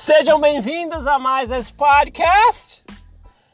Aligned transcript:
Sejam 0.00 0.40
bem-vindos 0.40 1.06
a 1.06 1.18
mais 1.18 1.52
esse 1.52 1.74
podcast. 1.74 2.82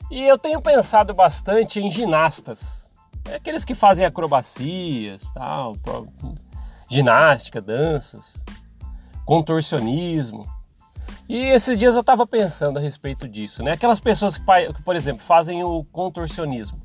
E 0.09 0.23
eu 0.23 0.39
tenho 0.39 0.63
pensado 0.63 1.13
bastante 1.13 1.81
em 1.81 1.91
ginastas, 1.91 2.89
é 3.29 3.35
aqueles 3.35 3.65
que 3.65 3.75
fazem 3.75 4.07
acrobacias, 4.07 5.29
tal, 5.33 5.75
ginástica, 6.89 7.61
danças, 7.61 8.45
contorcionismo. 9.25 10.47
E 11.29 11.37
esses 11.47 11.77
dias 11.77 11.97
eu 11.97 12.01
estava 12.01 12.25
pensando 12.25 12.79
a 12.79 12.81
respeito 12.81 13.27
disso, 13.29 13.65
né? 13.65 13.73
Aquelas 13.73 13.99
pessoas 13.99 14.39
que, 14.39 14.45
por 14.85 14.95
exemplo, 14.95 15.27
fazem 15.27 15.65
o 15.65 15.83
contorcionismo, 15.91 16.79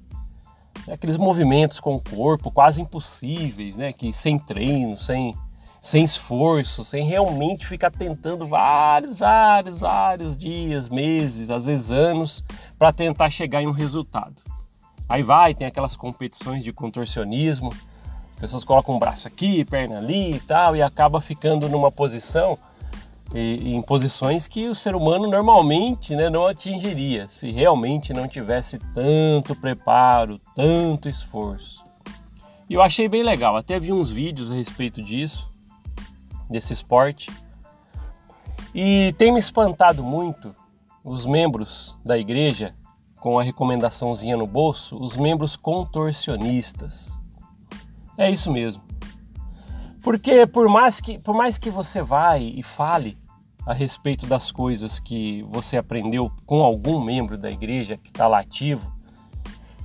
né? 0.88 0.96
aqueles 0.96 1.18
movimentos 1.18 1.80
com 1.80 1.94
o 1.94 2.02
corpo 2.02 2.50
quase 2.50 2.82
impossíveis, 2.82 3.76
né? 3.76 3.94
Que 3.94 4.12
sem 4.12 4.40
treino, 4.40 4.98
sem 4.98 5.36
sem 5.82 6.04
esforço, 6.04 6.84
sem 6.84 7.08
realmente 7.08 7.66
ficar 7.66 7.90
tentando 7.90 8.46
vários, 8.46 9.18
vários, 9.18 9.80
vários 9.80 10.38
dias, 10.38 10.88
meses, 10.88 11.50
às 11.50 11.66
vezes 11.66 11.92
anos, 11.92 12.44
para 12.78 12.94
tentar 12.94 13.32
chegar 13.32 13.64
em 13.64 13.68
um 13.68 13.72
resultado. 13.72 14.36
Aí 15.10 15.24
vai, 15.24 15.56
tem 15.56 15.66
aquelas 15.66 15.96
competições 15.96 16.64
de 16.64 16.72
contorcionismo, 16.72 17.74
as 18.30 18.40
pessoas 18.40 18.64
colocam 18.64 18.96
um 18.96 19.00
braço 19.00 19.28
aqui, 19.28 19.66
perna 19.66 19.98
ali 19.98 20.36
e 20.36 20.40
tal, 20.42 20.76
e 20.76 20.84
acaba 20.84 21.20
ficando 21.20 21.68
numa 21.68 21.92
posição, 21.92 22.60
e, 23.34 23.74
em 23.74 23.82
posições 23.82 24.48
que 24.48 24.68
o 24.68 24.76
ser 24.76 24.94
humano 24.94 25.28
normalmente 25.28 26.16
né, 26.16 26.30
não 26.30 26.46
atingiria, 26.46 27.28
se 27.28 27.50
realmente 27.50 28.14
não 28.14 28.28
tivesse 28.28 28.78
tanto 28.94 29.56
preparo, 29.56 30.40
tanto 30.56 31.10
esforço. 31.10 31.84
E 32.70 32.76
eu 32.76 32.84
achei 32.84 33.10
bem 33.10 33.24
legal, 33.24 33.58
até 33.58 33.80
vi 33.80 33.92
uns 33.92 34.12
vídeos 34.12 34.52
a 34.52 34.54
respeito 34.54 35.02
disso, 35.02 35.51
desse 36.52 36.74
esporte. 36.74 37.32
E 38.74 39.14
tem 39.18 39.32
me 39.32 39.40
espantado 39.40 40.04
muito 40.04 40.56
os 41.04 41.26
membros 41.26 41.98
da 42.06 42.18
igreja 42.18 42.76
com 43.20 43.38
a 43.38 43.44
recomendaçãozinha 43.44 44.38
no 44.38 44.48
bolso, 44.48 44.96
os 44.98 45.18
membros 45.18 45.56
contorcionistas. 45.56 47.20
É 48.18 48.30
isso 48.30 48.52
mesmo. 48.52 48.84
Porque 50.02 50.48
por 50.48 50.68
mais 50.68 51.00
que, 51.00 51.20
por 51.20 51.36
mais 51.36 51.60
que 51.60 51.70
você 51.70 52.02
vá 52.02 52.38
e 52.38 52.64
fale 52.64 53.18
a 53.66 53.74
respeito 53.74 54.26
das 54.26 54.52
coisas 54.52 55.00
que 55.00 55.44
você 55.44 55.78
aprendeu 55.78 56.32
com 56.46 56.64
algum 56.64 57.00
membro 57.04 57.38
da 57.38 57.52
igreja 57.52 57.98
que 57.98 58.08
está 58.08 58.28
lá 58.28 58.40
ativo, 58.40 58.92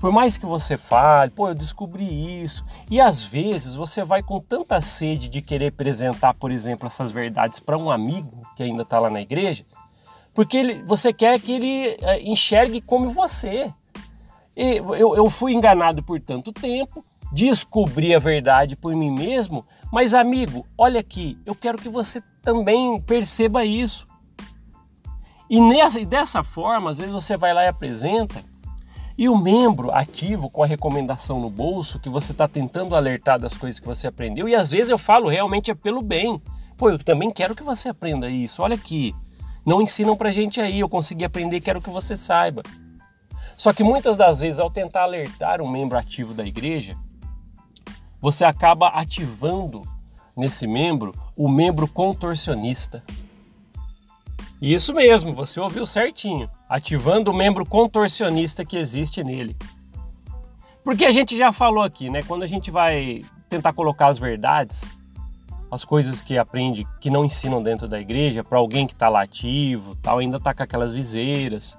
por 0.01 0.13
mais 0.13 0.37
que 0.37 0.47
você 0.47 0.77
fale, 0.77 1.31
pô, 1.31 1.49
eu 1.49 1.55
descobri 1.55 2.43
isso, 2.43 2.65
e 2.91 3.01
às 3.01 3.23
vezes 3.23 3.75
você 3.75 4.05
vai 4.05 4.23
com 4.23 4.41
tanta 4.41 4.81
sede 4.81 5.29
de 5.29 5.41
querer 5.41 5.69
apresentar, 5.69 6.35
por 6.35 6.51
exemplo, 6.51 6.87
essas 6.87 7.11
verdades 7.11 7.61
para 7.61 7.79
um 7.79 7.91
amigo 7.91 8.43
que 8.55 8.63
ainda 8.63 8.83
está 8.83 8.99
lá 8.99 9.09
na 9.09 9.21
igreja, 9.21 9.65
porque 10.35 10.59
ele, 10.59 10.83
você 10.85 11.13
quer 11.13 11.41
que 11.41 11.53
ele 11.53 11.97
é, 12.03 12.23
enxergue 12.23 12.81
como 12.81 13.09
você. 13.11 13.73
E 14.55 14.77
eu, 14.77 15.17
eu 15.17 15.31
fui 15.31 15.55
enganado 15.55 16.03
por 16.03 16.21
tanto 16.21 16.53
tempo, 16.53 17.05
descobri 17.33 18.15
a 18.15 18.19
verdade 18.19 18.77
por 18.77 18.95
mim 18.95 19.11
mesmo, 19.11 19.65
mas 19.91 20.13
amigo, 20.13 20.67
olha 20.77 21.01
aqui, 21.01 21.39
eu 21.47 21.55
quero 21.55 21.79
que 21.79 21.89
você 21.89 22.23
também 22.43 23.01
perceba 23.01 23.65
isso. 23.65 24.07
E 25.49 25.61
nessa, 25.61 26.05
dessa 26.05 26.43
forma, 26.43 26.91
às 26.91 26.99
vezes 26.99 27.13
você 27.13 27.37
vai 27.37 27.55
lá 27.55 27.65
e 27.65 27.69
apresenta 27.69 28.45
e 29.19 29.29
o 29.29 29.37
membro 29.37 29.91
ativo 29.91 30.51
com 30.51 30.63
a 30.63 30.67
recomendação 30.67 31.41
no 31.41 31.49
bolso, 31.49 31.99
que 31.99 32.09
você 32.09 32.33
está 32.33 32.47
tentando 32.47 32.95
alertar 32.95 33.39
das 33.39 33.57
coisas 33.57 33.81
que 33.81 33.87
você 33.87 34.07
aprendeu, 34.07 34.49
e 34.49 34.55
às 34.55 34.71
vezes 34.71 34.91
eu 34.91 34.99
falo 34.99 35.29
realmente 35.29 35.71
é 35.71 35.75
pelo 35.75 36.03
bem. 36.03 36.41
Pô, 36.77 36.91
eu 36.91 36.99
também 36.99 37.31
quero 37.31 37.55
que 37.55 37.63
você 37.63 37.89
aprenda 37.89 38.29
isso. 38.29 38.63
Olha 38.63 38.75
aqui, 38.75 39.15
não 39.65 39.81
ensinam 39.81 40.15
pra 40.15 40.31
gente 40.31 40.61
aí, 40.61 40.81
eu 40.81 40.89
consegui 40.89 41.25
aprender, 41.25 41.61
quero 41.61 41.81
que 41.81 41.89
você 41.89 42.17
saiba. 42.17 42.63
Só 43.57 43.73
que 43.73 43.83
muitas 43.83 44.19
das 44.19 44.41
vezes, 44.41 44.61
ao 44.61 44.71
tentar 44.71 45.05
alertar 45.05 45.63
um 45.63 45.69
membro 45.69 45.97
ativo 45.97 46.35
da 46.35 46.45
igreja, 46.45 46.95
você 48.21 48.45
acaba 48.45 48.89
ativando 48.89 49.83
nesse 50.37 50.67
membro 50.67 51.15
o 51.35 51.49
membro 51.49 51.89
contorcionista. 51.89 53.03
Isso 54.61 54.95
mesmo, 54.95 55.35
você 55.35 55.61
ouviu 55.61 55.85
certinho, 55.85 56.51
ativando 56.69 57.31
o 57.31 57.35
membro 57.35 57.67
contorcionista 57.67 58.65
que 58.65 58.77
existe 58.77 59.23
nele. 59.23 59.55
Porque 60.83 61.05
a 61.05 61.11
gente 61.11 61.37
já 61.37 61.53
falou 61.53 61.83
aqui, 61.83 62.09
né? 62.09 62.23
Quando 62.23 62.43
a 62.43 62.47
gente 62.47 62.71
vai 62.71 63.23
tentar 63.51 63.75
colocar 63.75 64.07
as 64.07 64.19
verdades, 64.19 64.91
as 65.71 65.85
coisas 65.85 66.23
que 66.23 66.39
aprende 66.39 66.87
que 67.01 67.11
não 67.11 67.25
ensinam 67.25 67.63
dentro 67.63 67.87
da 67.87 68.01
igreja, 68.01 68.43
para 68.43 68.59
alguém 68.59 68.87
que 68.87 68.95
está 68.95 69.09
lá 69.09 69.23
ativo, 69.23 69.95
tal, 69.97 70.19
ainda 70.19 70.39
está 70.39 70.55
com 70.55 70.63
aquelas 70.63 70.93
viseiras, 70.93 71.77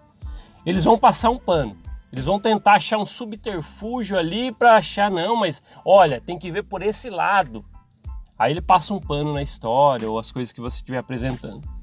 eles 0.66 0.84
vão 0.84 1.00
passar 1.00 1.30
um 1.30 1.40
pano. 1.40 1.76
Eles 2.12 2.26
vão 2.26 2.40
tentar 2.40 2.74
achar 2.74 2.98
um 2.98 3.06
subterfúgio 3.06 4.18
ali 4.18 4.52
para 4.52 4.76
achar, 4.76 5.10
não, 5.10 5.36
mas 5.36 5.62
olha, 5.84 6.22
tem 6.22 6.38
que 6.38 6.52
ver 6.52 6.64
por 6.64 6.82
esse 6.82 7.10
lado. 7.10 7.66
Aí 8.38 8.52
ele 8.52 8.62
passa 8.62 8.94
um 8.94 9.00
pano 9.00 9.34
na 9.34 9.42
história 9.42 10.10
ou 10.10 10.20
as 10.20 10.32
coisas 10.32 10.54
que 10.54 10.62
você 10.62 10.78
estiver 10.78 11.00
apresentando. 11.00 11.77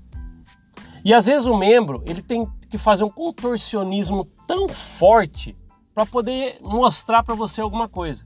E 1.04 1.12
às 1.12 1.26
vezes 1.26 1.46
o 1.46 1.56
membro 1.56 2.02
ele 2.06 2.22
tem 2.22 2.48
que 2.70 2.78
fazer 2.78 3.04
um 3.04 3.10
contorcionismo 3.10 4.24
tão 4.46 4.68
forte 4.68 5.56
para 5.94 6.06
poder 6.06 6.58
mostrar 6.62 7.22
para 7.22 7.34
você 7.34 7.60
alguma 7.60 7.88
coisa. 7.88 8.24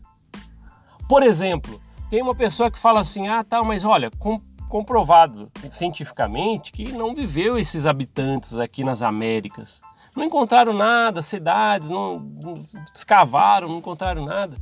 Por 1.08 1.22
exemplo, 1.22 1.80
tem 2.08 2.22
uma 2.22 2.34
pessoa 2.34 2.70
que 2.70 2.78
fala 2.78 3.00
assim: 3.00 3.28
ah, 3.28 3.42
tá, 3.42 3.62
mas 3.64 3.84
olha, 3.84 4.10
com, 4.18 4.40
comprovado 4.68 5.50
cientificamente 5.70 6.70
que 6.70 6.92
não 6.92 7.14
viveu 7.14 7.58
esses 7.58 7.84
habitantes 7.84 8.58
aqui 8.58 8.84
nas 8.84 9.02
Américas. 9.02 9.80
Não 10.16 10.24
encontraram 10.24 10.72
nada, 10.72 11.20
cidades, 11.20 11.90
não, 11.90 12.18
não 12.18 12.64
escavaram, 12.94 13.68
não 13.68 13.78
encontraram 13.78 14.24
nada. 14.24 14.56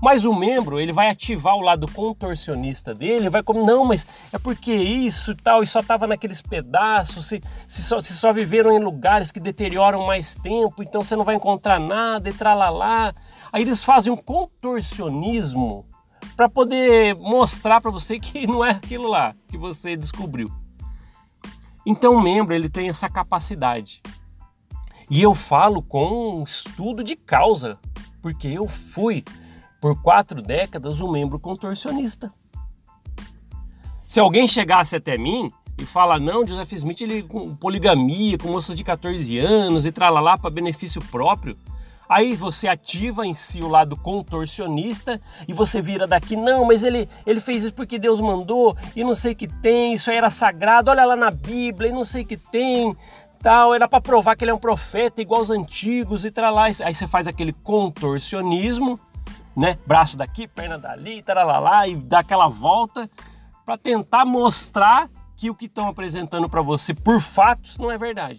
Mas 0.00 0.24
o 0.24 0.34
membro, 0.34 0.78
ele 0.78 0.92
vai 0.92 1.08
ativar 1.08 1.54
o 1.56 1.60
lado 1.60 1.90
contorcionista 1.90 2.94
dele, 2.94 3.30
vai 3.30 3.42
como, 3.42 3.64
não, 3.64 3.84
mas 3.84 4.06
é 4.32 4.38
porque 4.38 4.74
isso 4.74 5.32
e 5.32 5.36
tal, 5.36 5.62
e 5.62 5.66
só 5.66 5.80
estava 5.80 6.06
naqueles 6.06 6.42
pedaços, 6.42 7.26
se, 7.26 7.42
se, 7.66 7.82
só, 7.82 8.00
se 8.00 8.12
só 8.12 8.32
viveram 8.32 8.70
em 8.72 8.78
lugares 8.78 9.32
que 9.32 9.40
deterioram 9.40 10.06
mais 10.06 10.34
tempo, 10.36 10.82
então 10.82 11.02
você 11.02 11.16
não 11.16 11.24
vai 11.24 11.34
encontrar 11.34 11.80
nada, 11.80 12.28
e 12.28 12.32
tralalá. 12.32 13.14
Aí 13.50 13.62
eles 13.62 13.82
fazem 13.82 14.12
um 14.12 14.16
contorcionismo 14.16 15.86
para 16.36 16.48
poder 16.48 17.14
mostrar 17.14 17.80
para 17.80 17.90
você 17.90 18.18
que 18.20 18.46
não 18.46 18.62
é 18.62 18.72
aquilo 18.72 19.08
lá 19.08 19.34
que 19.48 19.56
você 19.56 19.96
descobriu. 19.96 20.50
Então 21.86 22.14
o 22.14 22.20
membro, 22.20 22.54
ele 22.54 22.68
tem 22.68 22.88
essa 22.88 23.08
capacidade. 23.08 24.02
E 25.08 25.22
eu 25.22 25.34
falo 25.34 25.80
com 25.80 26.40
um 26.40 26.42
estudo 26.42 27.02
de 27.02 27.14
causa, 27.14 27.78
porque 28.20 28.48
eu 28.48 28.68
fui 28.68 29.24
por 29.86 30.02
quatro 30.02 30.42
décadas 30.42 31.00
um 31.00 31.08
membro 31.08 31.38
contorcionista. 31.38 32.32
Se 34.04 34.18
alguém 34.18 34.48
chegasse 34.48 34.96
até 34.96 35.16
mim 35.16 35.52
e 35.78 35.84
fala 35.84 36.18
não, 36.18 36.44
Joseph 36.44 36.72
Smith 36.72 37.02
ele 37.02 37.22
com 37.22 37.54
poligamia, 37.54 38.36
com 38.36 38.48
moças 38.48 38.74
de 38.74 38.82
14 38.82 39.38
anos 39.38 39.86
e 39.86 39.92
tralalá 39.92 40.36
para 40.36 40.50
benefício 40.50 41.00
próprio, 41.02 41.56
aí 42.08 42.34
você 42.34 42.66
ativa 42.66 43.24
em 43.24 43.32
si 43.32 43.62
o 43.62 43.68
lado 43.68 43.96
contorcionista 43.96 45.20
e 45.46 45.52
você 45.52 45.80
vira 45.80 46.04
daqui, 46.04 46.34
não, 46.34 46.64
mas 46.64 46.82
ele, 46.82 47.08
ele 47.24 47.38
fez 47.38 47.62
isso 47.62 47.74
porque 47.74 47.96
Deus 47.96 48.20
mandou 48.20 48.76
e 48.96 49.04
não 49.04 49.14
sei 49.14 49.36
que 49.36 49.46
tem, 49.46 49.94
isso 49.94 50.10
aí 50.10 50.16
era 50.16 50.30
sagrado, 50.30 50.90
olha 50.90 51.04
lá 51.04 51.14
na 51.14 51.30
Bíblia 51.30 51.90
e 51.90 51.94
não 51.94 52.04
sei 52.04 52.24
que 52.24 52.36
tem, 52.36 52.96
tal, 53.40 53.72
era 53.72 53.86
para 53.86 54.00
provar 54.00 54.34
que 54.34 54.42
ele 54.42 54.50
é 54.50 54.54
um 54.54 54.58
profeta 54.58 55.22
igual 55.22 55.38
aos 55.38 55.50
antigos 55.50 56.24
e 56.24 56.32
tralá. 56.32 56.64
Aí 56.64 56.92
você 56.92 57.06
faz 57.06 57.28
aquele 57.28 57.52
contorcionismo 57.52 58.98
né? 59.56 59.78
Braço 59.86 60.16
daqui, 60.16 60.46
perna 60.46 60.78
dali, 60.78 61.22
taralá, 61.22 61.88
e 61.88 61.96
dá 61.96 62.18
aquela 62.18 62.46
volta 62.46 63.08
para 63.64 63.78
tentar 63.78 64.24
mostrar 64.24 65.08
que 65.36 65.50
o 65.50 65.54
que 65.54 65.66
estão 65.66 65.88
apresentando 65.88 66.48
para 66.48 66.62
você 66.62 66.94
por 66.94 67.20
fatos 67.20 67.78
não 67.78 67.90
é 67.90 67.96
verdade. 67.96 68.38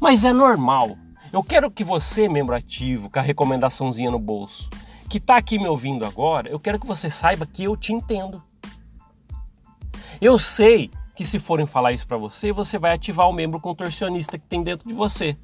Mas 0.00 0.24
é 0.24 0.32
normal. 0.32 0.96
Eu 1.32 1.42
quero 1.42 1.70
que 1.70 1.84
você, 1.84 2.28
membro 2.28 2.54
ativo, 2.54 3.10
com 3.10 3.18
a 3.18 3.22
recomendaçãozinha 3.22 4.10
no 4.10 4.18
bolso, 4.18 4.70
que 5.08 5.18
está 5.18 5.36
aqui 5.36 5.58
me 5.58 5.68
ouvindo 5.68 6.04
agora, 6.04 6.48
eu 6.48 6.58
quero 6.58 6.78
que 6.78 6.86
você 6.86 7.10
saiba 7.10 7.46
que 7.46 7.64
eu 7.64 7.76
te 7.76 7.92
entendo. 7.92 8.42
Eu 10.20 10.38
sei 10.38 10.90
que 11.14 11.24
se 11.24 11.38
forem 11.38 11.66
falar 11.66 11.92
isso 11.92 12.06
para 12.06 12.16
você, 12.16 12.52
você 12.52 12.78
vai 12.78 12.92
ativar 12.94 13.28
o 13.28 13.32
membro 13.32 13.60
contorcionista 13.60 14.38
que 14.38 14.46
tem 14.46 14.62
dentro 14.62 14.88
de 14.88 14.94
você. 14.94 15.36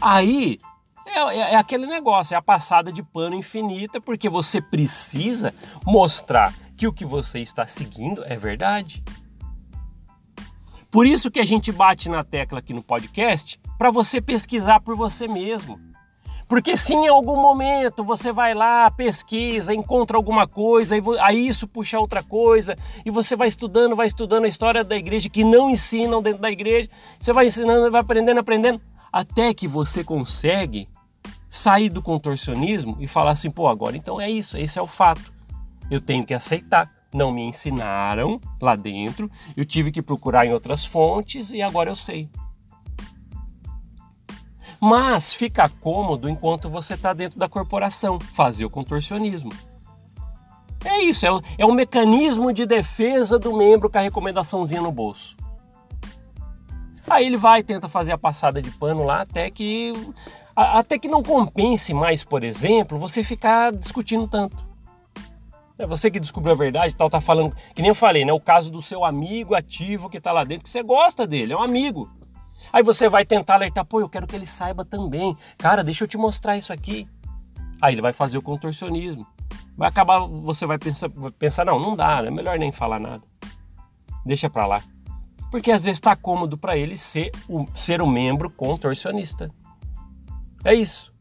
Aí 0.00 0.58
é, 1.14 1.36
é, 1.36 1.38
é, 1.52 1.56
aquele 1.56 1.86
negócio, 1.86 2.34
é 2.34 2.36
a 2.36 2.42
passada 2.42 2.92
de 2.92 3.02
pano 3.02 3.36
infinita, 3.36 4.00
porque 4.00 4.28
você 4.28 4.60
precisa 4.60 5.54
mostrar 5.84 6.52
que 6.76 6.86
o 6.86 6.92
que 6.92 7.04
você 7.04 7.40
está 7.40 7.66
seguindo 7.66 8.24
é 8.24 8.36
verdade. 8.36 9.02
Por 10.90 11.06
isso 11.06 11.30
que 11.30 11.40
a 11.40 11.44
gente 11.44 11.72
bate 11.72 12.08
na 12.08 12.22
tecla 12.22 12.58
aqui 12.58 12.72
no 12.72 12.82
podcast 12.82 13.58
para 13.78 13.90
você 13.90 14.20
pesquisar 14.20 14.80
por 14.80 14.96
você 14.96 15.26
mesmo. 15.26 15.78
Porque 16.46 16.76
se 16.76 16.92
em 16.92 17.08
algum 17.08 17.40
momento 17.40 18.04
você 18.04 18.30
vai 18.30 18.54
lá, 18.54 18.90
pesquisa, 18.90 19.74
encontra 19.74 20.16
alguma 20.16 20.46
coisa, 20.46 20.94
aí 21.22 21.48
isso 21.48 21.66
puxa 21.66 21.98
outra 21.98 22.22
coisa, 22.22 22.76
e 23.04 23.10
você 23.10 23.34
vai 23.34 23.48
estudando, 23.48 23.96
vai 23.96 24.06
estudando 24.06 24.44
a 24.44 24.48
história 24.48 24.84
da 24.84 24.96
igreja 24.96 25.28
que 25.28 25.42
não 25.42 25.70
ensinam 25.70 26.22
dentro 26.22 26.42
da 26.42 26.50
igreja, 26.50 26.88
você 27.18 27.32
vai 27.32 27.46
ensinando, 27.46 27.90
vai 27.90 28.00
aprendendo, 28.02 28.40
aprendendo, 28.40 28.80
até 29.10 29.54
que 29.54 29.66
você 29.66 30.04
consegue 30.04 30.86
sair 31.54 31.88
do 31.88 32.02
contorcionismo 32.02 32.96
e 32.98 33.06
falar 33.06 33.30
assim, 33.30 33.48
pô, 33.48 33.68
agora 33.68 33.96
então 33.96 34.20
é 34.20 34.28
isso, 34.28 34.56
esse 34.56 34.76
é 34.76 34.82
o 34.82 34.88
fato. 34.88 35.32
Eu 35.88 36.00
tenho 36.00 36.26
que 36.26 36.34
aceitar. 36.34 36.92
Não 37.12 37.30
me 37.30 37.42
ensinaram 37.42 38.40
lá 38.60 38.74
dentro, 38.74 39.30
eu 39.56 39.64
tive 39.64 39.92
que 39.92 40.02
procurar 40.02 40.44
em 40.44 40.52
outras 40.52 40.84
fontes 40.84 41.52
e 41.52 41.62
agora 41.62 41.88
eu 41.88 41.94
sei. 41.94 42.28
Mas 44.80 45.32
fica 45.32 45.68
cômodo 45.68 46.28
enquanto 46.28 46.68
você 46.68 46.94
está 46.94 47.12
dentro 47.12 47.38
da 47.38 47.48
corporação, 47.48 48.18
fazer 48.18 48.64
o 48.64 48.70
contorcionismo. 48.70 49.52
É 50.84 51.02
isso, 51.04 51.24
é, 51.24 51.30
é 51.58 51.64
um 51.64 51.72
mecanismo 51.72 52.52
de 52.52 52.66
defesa 52.66 53.38
do 53.38 53.56
membro 53.56 53.88
com 53.88 53.96
a 53.96 54.00
recomendaçãozinha 54.00 54.82
no 54.82 54.90
bolso. 54.90 55.36
Aí 57.08 57.24
ele 57.24 57.36
vai, 57.36 57.62
tenta 57.62 57.88
fazer 57.88 58.10
a 58.10 58.18
passada 58.18 58.60
de 58.60 58.72
pano 58.72 59.04
lá 59.04 59.20
até 59.20 59.48
que 59.50 59.92
até 60.54 60.98
que 60.98 61.08
não 61.08 61.22
compense 61.22 61.92
mais, 61.92 62.22
por 62.22 62.44
exemplo, 62.44 62.98
você 62.98 63.24
ficar 63.24 63.72
discutindo 63.72 64.28
tanto. 64.28 64.56
É 65.76 65.86
você 65.86 66.08
que 66.08 66.20
descobriu 66.20 66.52
a 66.52 66.56
verdade, 66.56 66.94
tal, 66.94 67.10
tá 67.10 67.20
falando, 67.20 67.54
que 67.74 67.82
nem 67.82 67.88
eu 67.88 67.94
falei, 67.94 68.24
né? 68.24 68.32
O 68.32 68.40
caso 68.40 68.70
do 68.70 68.80
seu 68.80 69.04
amigo 69.04 69.54
ativo 69.54 70.08
que 70.08 70.20
tá 70.20 70.30
lá 70.30 70.44
dentro, 70.44 70.64
que 70.64 70.70
você 70.70 70.82
gosta 70.82 71.26
dele, 71.26 71.52
é 71.52 71.56
um 71.56 71.62
amigo. 71.62 72.08
Aí 72.72 72.82
você 72.82 73.08
vai 73.08 73.24
tentar 73.24 73.54
alertar, 73.54 73.84
pô, 73.84 74.00
eu 74.00 74.08
quero 74.08 74.26
que 74.26 74.36
ele 74.36 74.46
saiba 74.46 74.84
também. 74.84 75.36
Cara, 75.58 75.82
deixa 75.82 76.04
eu 76.04 76.08
te 76.08 76.16
mostrar 76.16 76.56
isso 76.56 76.72
aqui. 76.72 77.08
Aí 77.80 77.94
ele 77.94 78.02
vai 78.02 78.12
fazer 78.12 78.38
o 78.38 78.42
contorcionismo. 78.42 79.26
Vai 79.76 79.88
acabar, 79.88 80.20
você 80.20 80.64
vai 80.64 80.78
pensar, 80.78 81.08
vai 81.08 81.32
pensar 81.32 81.64
não, 81.64 81.80
não 81.80 81.96
dá, 81.96 82.22
é 82.24 82.30
melhor 82.30 82.56
nem 82.56 82.70
falar 82.70 83.00
nada. 83.00 83.22
Deixa 84.24 84.48
pra 84.48 84.66
lá. 84.66 84.82
Porque 85.50 85.72
às 85.72 85.84
vezes 85.84 85.98
está 85.98 86.14
cômodo 86.14 86.56
para 86.56 86.76
ele 86.76 86.96
ser 86.96 87.32
o, 87.48 87.66
ser 87.74 88.00
o 88.00 88.06
membro 88.06 88.48
contorcionista. 88.48 89.50
É 90.64 90.74
isso. 90.74 91.14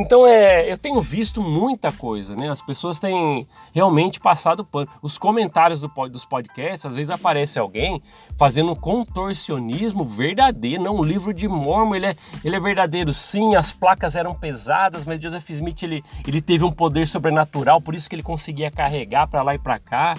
Então 0.00 0.24
é, 0.24 0.70
eu 0.70 0.78
tenho 0.78 1.00
visto 1.00 1.42
muita 1.42 1.90
coisa, 1.90 2.36
né? 2.36 2.48
As 2.48 2.62
pessoas 2.62 3.00
têm 3.00 3.48
realmente 3.72 4.20
passado 4.20 4.64
pano. 4.64 4.88
Os 5.02 5.18
comentários 5.18 5.80
do, 5.80 5.88
dos 6.08 6.24
podcasts, 6.24 6.86
às 6.86 6.94
vezes 6.94 7.10
aparece 7.10 7.58
alguém 7.58 8.00
fazendo 8.36 8.70
um 8.70 8.76
contorcionismo 8.76 10.04
verdadeiro. 10.04 10.84
Não, 10.84 10.94
o 10.94 11.04
livro 11.04 11.34
de 11.34 11.48
Mormon 11.48 11.96
ele 11.96 12.06
é, 12.06 12.16
ele 12.44 12.54
é 12.54 12.60
verdadeiro. 12.60 13.12
Sim, 13.12 13.56
as 13.56 13.72
placas 13.72 14.14
eram 14.14 14.36
pesadas, 14.36 15.04
mas 15.04 15.20
Joseph 15.20 15.50
Smith 15.50 15.82
ele, 15.82 16.04
ele 16.24 16.40
teve 16.40 16.64
um 16.64 16.70
poder 16.70 17.04
sobrenatural, 17.08 17.80
por 17.80 17.92
isso 17.92 18.08
que 18.08 18.14
ele 18.14 18.22
conseguia 18.22 18.70
carregar 18.70 19.26
para 19.26 19.42
lá 19.42 19.56
e 19.56 19.58
para 19.58 19.80
cá. 19.80 20.14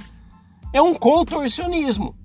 É 0.74 0.82
um 0.82 0.94
contorcionismo. 0.94 2.18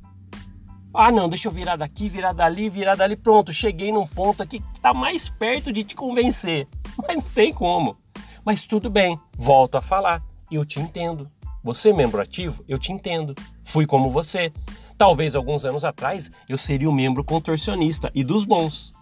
Ah, 0.96 1.11
não, 1.11 1.29
deixa 1.29 1.49
eu 1.49 1.52
virar 1.52 1.75
daqui, 1.75 2.08
virar 2.08 2.32
dali, 2.32 2.70
virar 2.70 2.94
dali. 2.94 3.17
Pronto, 3.17 3.52
cheguei 3.52 3.91
num 3.91 4.06
ponto 4.06 4.44
aqui 4.44 4.61
que 4.61 4.76
está 4.76 4.94
mais 4.94 5.29
perto 5.29 5.73
de 5.73 5.82
te 5.82 5.96
convencer. 5.96 6.69
Mas 6.96 7.17
não 7.17 7.23
tem 7.23 7.52
como. 7.52 7.96
Mas 8.44 8.62
tudo 8.62 8.88
bem, 8.88 9.19
volto 9.37 9.75
a 9.75 9.82
falar. 9.82 10.23
Eu 10.52 10.64
te 10.64 10.79
entendo. 10.79 11.29
Você, 11.64 11.93
membro 11.93 12.23
ativo, 12.23 12.64
eu 12.69 12.79
te 12.79 12.93
entendo. 12.93 13.35
Fui 13.64 13.87
como 13.87 14.08
você. 14.08 14.52
Talvez 14.96 15.35
alguns 15.35 15.64
anos 15.64 15.85
atrás 15.85 16.31
eu 16.49 16.56
seria 16.56 16.88
um 16.88 16.94
membro 16.94 17.25
contorcionista 17.25 18.08
e 18.14 18.23
dos 18.23 18.44
bons. 18.44 18.94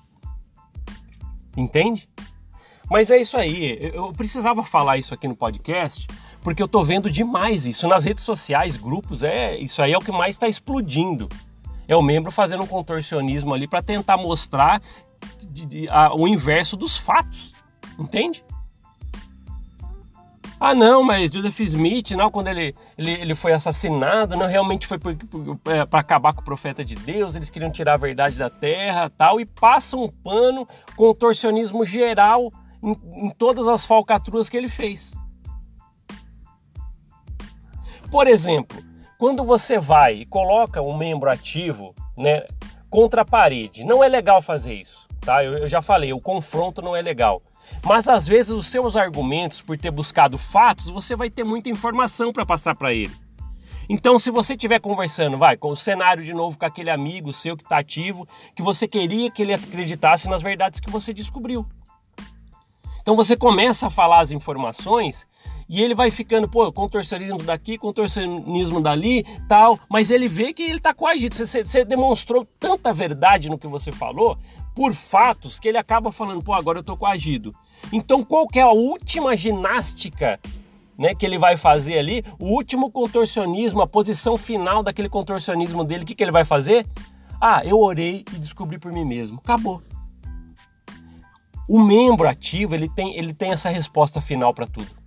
Entende? 1.54 2.08
Mas 2.90 3.10
é 3.10 3.20
isso 3.20 3.36
aí. 3.36 3.90
Eu 3.92 4.14
precisava 4.14 4.64
falar 4.64 4.96
isso 4.96 5.12
aqui 5.12 5.28
no 5.28 5.36
podcast 5.36 6.06
porque 6.42 6.62
eu 6.62 6.68
tô 6.68 6.82
vendo 6.82 7.10
demais 7.10 7.66
isso 7.66 7.86
nas 7.86 8.06
redes 8.06 8.24
sociais, 8.24 8.78
grupos. 8.78 9.22
É 9.22 9.58
isso 9.58 9.82
aí 9.82 9.92
é 9.92 9.98
o 9.98 10.00
que 10.00 10.10
mais 10.10 10.36
está 10.36 10.48
explodindo 10.48 11.28
é 11.92 11.96
o 11.96 12.02
membro 12.02 12.32
fazendo 12.32 12.62
um 12.62 12.66
contorcionismo 12.66 13.52
ali 13.54 13.68
para 13.68 13.82
tentar 13.82 14.16
mostrar 14.16 14.80
de, 15.42 15.66
de, 15.66 15.88
a, 15.88 16.14
o 16.14 16.26
inverso 16.26 16.76
dos 16.76 16.96
fatos, 16.96 17.54
entende? 17.98 18.44
Ah, 20.58 20.76
não, 20.76 21.02
mas 21.02 21.32
Joseph 21.32 21.58
Smith, 21.58 22.12
não, 22.12 22.30
quando 22.30 22.46
ele, 22.46 22.72
ele, 22.96 23.10
ele 23.10 23.34
foi 23.34 23.52
assassinado, 23.52 24.36
não 24.36 24.46
realmente 24.46 24.86
foi 24.86 24.96
para 24.96 25.12
é, 25.74 25.80
acabar 25.90 26.32
com 26.32 26.40
o 26.40 26.44
profeta 26.44 26.84
de 26.84 26.94
Deus, 26.94 27.34
eles 27.34 27.50
queriam 27.50 27.70
tirar 27.70 27.94
a 27.94 27.96
verdade 27.96 28.38
da 28.38 28.48
terra 28.48 29.10
tal, 29.10 29.40
e 29.40 29.44
passa 29.44 29.96
um 29.96 30.08
pano 30.08 30.66
contorcionismo 30.94 31.84
geral 31.84 32.52
em, 32.80 32.96
em 33.26 33.30
todas 33.30 33.66
as 33.66 33.84
falcatruas 33.84 34.48
que 34.48 34.56
ele 34.56 34.68
fez. 34.68 35.18
Por 38.08 38.28
exemplo, 38.28 38.91
quando 39.22 39.44
você 39.44 39.78
vai 39.78 40.14
e 40.14 40.26
coloca 40.26 40.82
um 40.82 40.96
membro 40.96 41.30
ativo 41.30 41.94
né, 42.18 42.44
contra 42.90 43.22
a 43.22 43.24
parede, 43.24 43.84
não 43.84 44.02
é 44.02 44.08
legal 44.08 44.42
fazer 44.42 44.74
isso, 44.74 45.06
tá? 45.20 45.44
Eu, 45.44 45.58
eu 45.58 45.68
já 45.68 45.80
falei, 45.80 46.12
o 46.12 46.20
confronto 46.20 46.82
não 46.82 46.96
é 46.96 47.00
legal. 47.00 47.40
Mas 47.84 48.08
às 48.08 48.26
vezes 48.26 48.50
os 48.50 48.66
seus 48.66 48.96
argumentos, 48.96 49.62
por 49.62 49.78
ter 49.78 49.92
buscado 49.92 50.36
fatos, 50.36 50.88
você 50.88 51.14
vai 51.14 51.30
ter 51.30 51.44
muita 51.44 51.68
informação 51.68 52.32
para 52.32 52.44
passar 52.44 52.74
para 52.74 52.92
ele. 52.92 53.14
Então, 53.88 54.18
se 54.18 54.28
você 54.28 54.54
estiver 54.54 54.80
conversando, 54.80 55.38
vai, 55.38 55.56
com 55.56 55.70
o 55.70 55.76
cenário 55.76 56.24
de 56.24 56.34
novo 56.34 56.58
com 56.58 56.66
aquele 56.66 56.90
amigo 56.90 57.32
seu 57.32 57.56
que 57.56 57.62
está 57.62 57.78
ativo, 57.78 58.26
que 58.56 58.62
você 58.62 58.88
queria 58.88 59.30
que 59.30 59.42
ele 59.42 59.54
acreditasse 59.54 60.28
nas 60.28 60.42
verdades 60.42 60.80
que 60.80 60.90
você 60.90 61.14
descobriu. 61.14 61.64
Então 63.02 63.16
você 63.16 63.36
começa 63.36 63.88
a 63.88 63.90
falar 63.90 64.20
as 64.20 64.30
informações 64.30 65.26
e 65.72 65.80
ele 65.80 65.94
vai 65.94 66.10
ficando, 66.10 66.46
pô, 66.46 66.70
contorcionismo 66.70 67.38
daqui, 67.38 67.78
contorcionismo 67.78 68.78
dali, 68.78 69.24
tal, 69.48 69.80
mas 69.88 70.10
ele 70.10 70.28
vê 70.28 70.52
que 70.52 70.62
ele 70.64 70.76
está 70.76 70.92
coagido. 70.92 71.34
Você, 71.34 71.64
você 71.64 71.82
demonstrou 71.82 72.46
tanta 72.60 72.92
verdade 72.92 73.48
no 73.48 73.56
que 73.56 73.66
você 73.66 73.90
falou, 73.90 74.36
por 74.74 74.92
fatos, 74.92 75.58
que 75.58 75.66
ele 75.66 75.78
acaba 75.78 76.12
falando, 76.12 76.42
pô, 76.42 76.52
agora 76.52 76.76
eu 76.76 76.82
estou 76.82 76.94
coagido. 76.94 77.54
Então, 77.90 78.22
qual 78.22 78.46
que 78.46 78.58
é 78.58 78.62
a 78.62 78.70
última 78.70 79.34
ginástica 79.34 80.38
né, 80.98 81.14
que 81.14 81.24
ele 81.24 81.38
vai 81.38 81.56
fazer 81.56 81.98
ali? 81.98 82.22
O 82.38 82.48
último 82.54 82.90
contorcionismo, 82.90 83.80
a 83.80 83.86
posição 83.86 84.36
final 84.36 84.82
daquele 84.82 85.08
contorcionismo 85.08 85.84
dele, 85.84 86.02
o 86.04 86.06
que, 86.06 86.14
que 86.14 86.22
ele 86.22 86.30
vai 86.30 86.44
fazer? 86.44 86.86
Ah, 87.40 87.64
eu 87.64 87.80
orei 87.80 88.26
e 88.34 88.38
descobri 88.38 88.78
por 88.78 88.92
mim 88.92 89.06
mesmo. 89.06 89.40
Acabou. 89.42 89.80
O 91.66 91.80
membro 91.80 92.28
ativo, 92.28 92.74
ele 92.74 92.90
tem, 92.90 93.16
ele 93.16 93.32
tem 93.32 93.52
essa 93.52 93.70
resposta 93.70 94.20
final 94.20 94.52
para 94.52 94.66
tudo. 94.66 95.01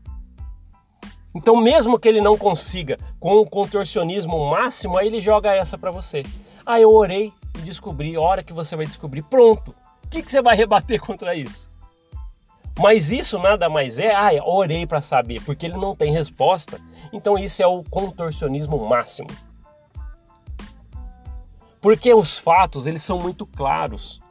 Então, 1.36 1.58
mesmo 1.58 2.00
que 2.00 2.08
ele 2.08 2.22
não 2.22 2.38
consiga 2.38 2.98
com 3.20 3.36
o 3.36 3.46
contorcionismo 3.46 4.50
máximo, 4.50 4.98
aí 4.98 5.08
ele 5.08 5.20
joga 5.20 5.54
essa 5.54 5.78
para 5.78 5.92
você. 5.92 6.24
Ah, 6.66 6.80
eu 6.80 6.90
orei 6.90 7.34
e 7.58 7.62
descobri, 7.62 8.16
a 8.16 8.22
hora 8.22 8.42
que 8.42 8.54
você 8.54 8.74
vai 8.74 8.86
descobrir, 8.86 9.22
pronto. 9.24 9.76
O 10.06 10.08
que, 10.08 10.24
que 10.24 10.32
você 10.32 10.42
vai 10.42 10.56
rebater 10.58 11.02
contra 11.02 11.36
isso? 11.36 11.70
Mas 12.80 13.12
isso 13.12 13.38
nada 13.38 13.70
mais 13.70 14.00
é, 14.00 14.16
ah, 14.16 14.32
orei 14.46 14.88
para 14.88 15.02
saber, 15.02 15.42
porque 15.44 15.66
ele 15.66 15.78
não 15.78 15.94
tem 15.94 16.12
resposta. 16.12 16.80
Então 17.12 17.38
isso 17.38 17.62
é 17.62 17.68
o 17.68 17.84
contorcionismo 17.84 18.78
máximo. 18.88 19.30
Porque 21.82 22.14
os 22.14 22.38
fatos, 22.38 22.86
eles 22.86 23.04
são 23.04 23.20
muito 23.20 23.46
claros. 23.46 24.22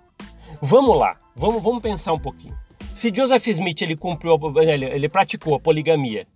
Vamos 0.60 0.98
lá, 0.98 1.16
vamos, 1.36 1.62
vamos 1.62 1.82
pensar 1.82 2.14
um 2.14 2.18
pouquinho. 2.18 2.56
Se 2.94 3.12
Joseph 3.14 3.46
Smith 3.48 3.82
ele 3.82 3.96
cumpriu, 3.96 4.38
ele, 4.56 4.86
ele 4.86 5.08
praticou 5.08 5.54
a 5.54 5.60
poligamia 5.60 6.26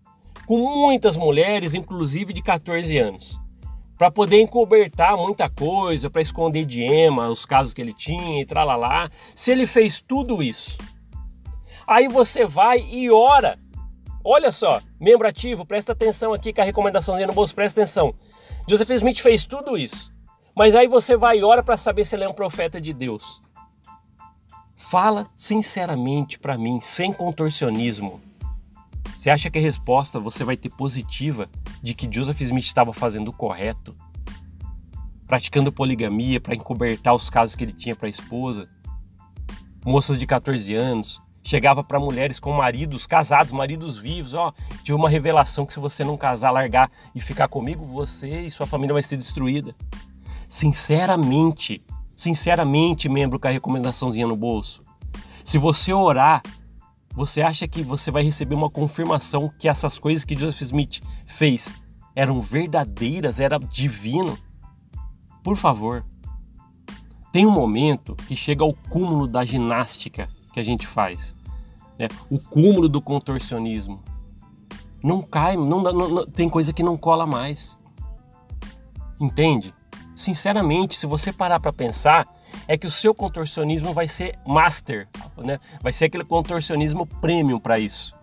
com 0.49 0.57
muitas 0.57 1.15
mulheres, 1.15 1.75
inclusive 1.75 2.33
de 2.33 2.41
14 2.41 2.97
anos, 2.97 3.39
para 3.99 4.11
poder 4.11 4.41
encobertar 4.41 5.15
muita 5.15 5.51
coisa, 5.51 6.09
para 6.09 6.23
esconder 6.23 6.65
de 6.65 6.83
Emma, 6.83 7.29
os 7.29 7.45
casos 7.45 7.75
que 7.75 7.83
ele 7.83 7.93
tinha 7.93 8.41
e 8.41 8.47
tralalá. 8.47 9.11
Se 9.35 9.53
ele 9.53 9.67
fez 9.67 10.01
tudo 10.01 10.43
isso, 10.43 10.79
aí 11.87 12.09
você 12.09 12.47
vai 12.47 12.79
e 12.79 13.11
ora. 13.11 13.59
Olha 14.25 14.51
só, 14.51 14.81
membro 14.99 15.29
ativo, 15.29 15.67
presta 15.67 15.93
atenção 15.93 16.33
aqui 16.33 16.51
com 16.51 16.63
a 16.63 16.65
recomendaçãozinha 16.65 17.27
no 17.27 17.35
bolso, 17.35 17.55
presta 17.55 17.83
atenção. 17.83 18.15
Joseph 18.67 18.89
Smith 18.89 19.19
fez 19.19 19.45
tudo 19.45 19.77
isso, 19.77 20.11
mas 20.57 20.75
aí 20.75 20.89
você 20.89 21.15
vai 21.15 21.41
e 21.41 21.45
ora 21.45 21.63
para 21.63 21.77
saber 21.77 22.07
se 22.07 22.17
ele 22.17 22.25
é 22.25 22.29
um 22.29 22.33
profeta 22.33 22.81
de 22.81 22.95
Deus. 22.95 23.43
Fala 24.75 25.27
sinceramente 25.37 26.39
para 26.39 26.57
mim, 26.57 26.81
sem 26.81 27.13
contorcionismo. 27.13 28.28
Você 29.19 29.31
acha 29.31 29.51
que 29.51 29.59
a 29.59 29.61
resposta 29.61 30.21
você 30.21 30.45
vai 30.45 30.57
ter 30.57 30.69
positiva 30.69 31.51
de 31.83 31.93
que 31.93 32.09
Joseph 32.09 32.41
Smith 32.41 32.63
estava 32.63 32.93
fazendo 32.93 33.27
o 33.27 33.33
correto? 33.33 33.93
Praticando 35.27 35.73
poligamia 35.73 36.41
para 36.41 36.55
encobertar 36.55 37.13
os 37.13 37.29
casos 37.29 37.57
que 37.57 37.65
ele 37.65 37.73
tinha 37.73 37.97
para 37.97 38.07
a 38.07 38.11
esposa? 38.11 38.69
Moças 39.85 40.21
de 40.21 40.25
14 40.25 40.73
anos, 40.73 41.21
chegava 41.43 41.83
para 41.83 41.99
mulheres 41.99 42.39
com 42.39 42.53
maridos 42.53 43.09
casados, 43.09 43.51
maridos 43.51 43.97
vivos, 43.97 44.35
ó, 44.35 44.53
tive 44.85 44.95
uma 44.95 45.11
revelação 45.11 45.67
que 45.67 45.73
se 45.73 45.81
você 45.81 46.05
não 46.05 46.17
casar, 46.17 46.53
largar 46.53 46.89
e 47.13 47.21
ficar 47.21 47.49
comigo, 47.49 47.85
você 47.85 48.43
e 48.43 48.51
sua 48.53 48.69
família 48.69 48.95
vai 48.95 49.03
ser 49.03 49.17
destruída. 49.17 49.75
Sinceramente, 50.47 51.85
sinceramente, 52.15 53.09
membro 53.09 53.41
com 53.41 53.49
a 53.49 53.51
recomendaçãozinha 53.51 54.29
no 54.29 54.37
bolso. 54.37 54.81
Se 55.45 55.59
você 55.59 55.93
orar 55.93 56.41
Você 57.15 57.43
acha 57.43 57.67
que 57.67 57.83
você 57.83 58.11
vai 58.11 58.23
receber 58.23 58.55
uma 58.55 58.71
confirmação 58.71 59.53
que 59.59 59.69
essas 59.69 59.99
coisas 59.99 60.25
que 60.25 60.39
Joseph 60.39 60.63
Smith 60.63 61.03
fez 61.27 61.73
eram 62.15 62.41
verdadeiras, 62.41 63.41
era 63.41 63.59
divino? 63.59 64.39
Por 65.43 65.57
favor. 65.57 66.05
Tem 67.33 67.47
um 67.47 67.51
momento 67.51 68.17
que 68.27 68.35
chega 68.35 68.65
ao 68.65 68.73
cúmulo 68.73 69.27
da 69.27 69.45
ginástica 69.45 70.29
que 70.53 70.61
a 70.61 70.63
gente 70.65 70.87
faz, 70.87 71.37
né? 71.99 72.09
o 72.31 72.39
cúmulo 72.39 72.89
do 72.89 73.01
contorcionismo. 73.01 74.03
Não 75.03 75.23
cai, 75.23 75.57
não, 75.57 75.81
não, 75.83 75.93
não, 75.93 76.27
tem 76.27 76.49
coisa 76.49 76.73
que 76.73 76.83
não 76.83 76.97
cola 76.97 77.27
mais. 77.27 77.79
Entende? 79.21 79.75
Sinceramente, 80.17 80.97
se 80.97 81.07
você 81.07 81.33
parar 81.33 81.61
para 81.61 81.73
pensar, 81.73 82.27
é 82.69 82.77
que 82.77 82.87
o 82.87 82.91
seu 82.91 83.15
contorcionismo 83.15 83.95
vai 83.95 84.07
ser 84.07 84.39
master, 84.47 85.09
né? 85.39 85.59
Vai 85.81 85.93
ser 85.93 86.05
aquele 86.05 86.25
contorcionismo 86.25 87.07
premium 87.07 87.59
para 87.59 87.79
isso. 87.79 88.15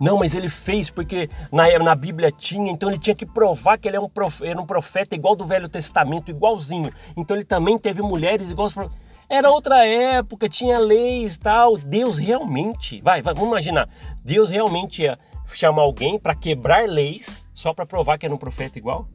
Não, 0.00 0.18
mas 0.18 0.34
ele 0.34 0.48
fez 0.48 0.90
porque 0.90 1.30
na, 1.52 1.78
na 1.78 1.94
Bíblia 1.94 2.30
tinha, 2.32 2.70
então 2.70 2.90
ele 2.90 2.98
tinha 2.98 3.14
que 3.14 3.24
provar 3.24 3.78
que 3.78 3.86
ele 3.86 3.96
é 3.96 4.00
um 4.00 4.08
profeta, 4.08 4.50
era 4.50 4.60
um 4.60 4.66
profeta 4.66 5.14
igual 5.14 5.36
do 5.36 5.46
Velho 5.46 5.68
Testamento, 5.68 6.30
igualzinho. 6.30 6.92
Então 7.16 7.36
ele 7.36 7.44
também 7.44 7.78
teve 7.78 8.02
mulheres 8.02 8.50
igual 8.50 8.66
aos 8.66 8.90
era 9.28 9.50
outra 9.50 9.86
época, 9.86 10.48
tinha 10.48 10.78
leis 10.78 11.38
tal. 11.38 11.78
Deus 11.78 12.18
realmente, 12.18 13.00
vai, 13.00 13.22
vai, 13.22 13.32
vamos 13.32 13.48
imaginar, 13.48 13.88
Deus 14.22 14.50
realmente 14.50 15.02
ia 15.02 15.18
chamar 15.46 15.82
alguém 15.82 16.18
para 16.18 16.34
quebrar 16.34 16.88
leis 16.88 17.46
só 17.52 17.72
para 17.72 17.86
provar 17.86 18.18
que 18.18 18.26
era 18.26 18.34
um 18.34 18.38
profeta 18.38 18.78
igual? 18.78 19.06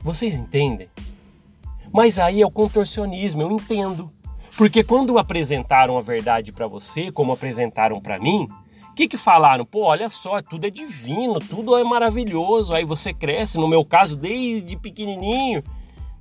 Vocês 0.00 0.34
entendem? 0.34 0.90
Mas 1.92 2.18
aí 2.18 2.40
é 2.40 2.46
o 2.46 2.50
contorcionismo, 2.50 3.42
eu 3.42 3.50
entendo. 3.50 4.10
Porque 4.56 4.82
quando 4.82 5.18
apresentaram 5.18 5.98
a 5.98 6.02
verdade 6.02 6.52
para 6.52 6.66
você, 6.66 7.10
como 7.10 7.32
apresentaram 7.32 8.00
para 8.00 8.18
mim, 8.18 8.48
o 8.90 8.94
que, 8.94 9.08
que 9.08 9.16
falaram? 9.16 9.64
Pô, 9.64 9.84
olha 9.84 10.08
só, 10.08 10.40
tudo 10.42 10.66
é 10.66 10.70
divino, 10.70 11.38
tudo 11.38 11.76
é 11.76 11.84
maravilhoso. 11.84 12.74
Aí 12.74 12.84
você 12.84 13.12
cresce, 13.12 13.58
no 13.58 13.66
meu 13.66 13.84
caso, 13.84 14.16
desde 14.16 14.76
pequenininho, 14.76 15.62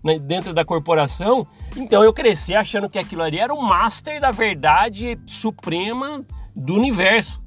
né, 0.04 0.18
dentro 0.18 0.54
da 0.54 0.63
corporação. 0.63 1.46
Então 1.75 2.04
eu 2.04 2.13
cresci 2.13 2.56
achando 2.56 2.90
que 2.90 2.98
aquilo 2.98 3.24
ali 3.24 3.40
era 3.40 3.54
o 3.54 3.62
master 3.62 4.22
da 4.22 4.32
verdade 4.32 5.20
suprema 5.25 6.25
do 6.56 6.75
universo. 6.75 7.42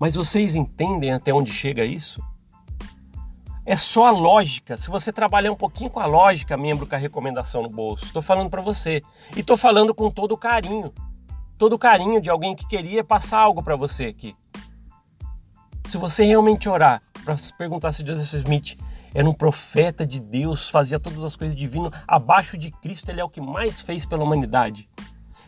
Mas 0.00 0.14
vocês 0.14 0.54
entendem 0.54 1.12
até 1.12 1.32
onde 1.32 1.52
chega 1.52 1.84
isso? 1.84 2.22
É 3.66 3.76
só 3.76 4.06
a 4.06 4.10
lógica. 4.12 4.78
Se 4.78 4.88
você 4.88 5.12
trabalhar 5.12 5.50
um 5.50 5.56
pouquinho 5.56 5.90
com 5.90 5.98
a 5.98 6.06
lógica, 6.06 6.56
membro 6.56 6.86
com 6.86 6.94
a 6.94 6.98
recomendação 6.98 7.62
no 7.62 7.68
bolso, 7.68 8.04
estou 8.04 8.22
falando 8.22 8.48
para 8.48 8.62
você. 8.62 9.02
E 9.34 9.40
estou 9.40 9.56
falando 9.56 9.92
com 9.92 10.08
todo 10.08 10.30
o 10.32 10.38
carinho. 10.38 10.94
Todo 11.58 11.72
o 11.72 11.78
carinho 11.78 12.20
de 12.20 12.30
alguém 12.30 12.54
que 12.54 12.64
queria 12.64 13.02
passar 13.02 13.40
algo 13.40 13.64
para 13.64 13.74
você 13.74 14.04
aqui. 14.04 14.36
Se 15.88 15.98
você 15.98 16.24
realmente 16.24 16.68
orar 16.68 17.02
para 17.24 17.34
perguntar 17.58 17.90
se 17.90 18.06
Joseph 18.06 18.34
Smith 18.34 18.78
era 19.12 19.28
um 19.28 19.32
profeta 19.32 20.06
de 20.06 20.20
Deus, 20.20 20.68
fazia 20.68 21.00
todas 21.00 21.24
as 21.24 21.34
coisas 21.34 21.56
divinas, 21.56 21.90
abaixo 22.06 22.56
de 22.56 22.70
Cristo 22.70 23.10
ele 23.10 23.20
é 23.20 23.24
o 23.24 23.28
que 23.28 23.40
mais 23.40 23.80
fez 23.80 24.06
pela 24.06 24.22
humanidade. 24.22 24.88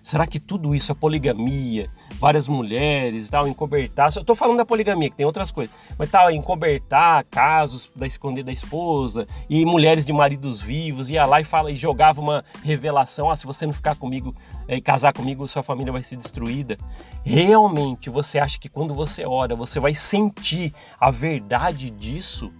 Será 0.08 0.26
que 0.26 0.40
tudo 0.40 0.74
isso 0.74 0.90
é 0.90 0.94
poligamia, 0.94 1.90
várias 2.12 2.48
mulheres, 2.48 3.28
tal, 3.28 3.46
encobertar? 3.46 4.10
Eu 4.16 4.24
tô 4.24 4.34
falando 4.34 4.56
da 4.56 4.64
poligamia, 4.64 5.10
que 5.10 5.16
tem 5.16 5.26
outras 5.26 5.50
coisas, 5.50 5.76
mas 5.98 6.10
tal, 6.10 6.30
encobertar 6.30 7.26
casos 7.26 7.92
da 7.94 8.06
esconder 8.06 8.42
da 8.42 8.50
esposa 8.50 9.26
e 9.50 9.66
mulheres 9.66 10.06
de 10.06 10.12
maridos 10.14 10.62
vivos, 10.62 11.10
ia 11.10 11.26
lá 11.26 11.42
e 11.42 11.44
fala 11.44 11.70
e 11.70 11.76
jogava 11.76 12.22
uma 12.22 12.42
revelação: 12.64 13.28
ah, 13.30 13.36
se 13.36 13.44
você 13.44 13.66
não 13.66 13.74
ficar 13.74 13.96
comigo 13.96 14.34
e 14.66 14.76
é, 14.76 14.80
casar 14.80 15.12
comigo, 15.12 15.46
sua 15.46 15.62
família 15.62 15.92
vai 15.92 16.02
ser 16.02 16.16
destruída. 16.16 16.78
Realmente 17.22 18.08
você 18.08 18.38
acha 18.38 18.58
que 18.58 18.70
quando 18.70 18.94
você 18.94 19.26
ora, 19.26 19.54
você 19.54 19.78
vai 19.78 19.94
sentir 19.94 20.72
a 20.98 21.10
verdade 21.10 21.90
disso? 21.90 22.50